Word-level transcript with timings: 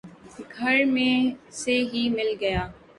گھر 0.55 0.77
میں 0.93 1.15
سے 1.53 1.75
ہی 1.91 2.03
مل 2.15 2.29
گیا 2.41 2.61